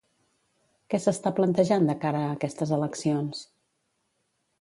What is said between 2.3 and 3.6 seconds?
aquestes eleccions?